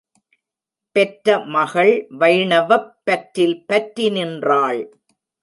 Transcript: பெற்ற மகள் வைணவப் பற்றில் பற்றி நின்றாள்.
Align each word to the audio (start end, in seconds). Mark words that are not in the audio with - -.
பெற்ற 0.95 1.39
மகள் 1.47 1.91
வைணவப் 2.19 2.89
பற்றில் 3.03 3.65
பற்றி 3.65 4.09
நின்றாள். 4.09 4.81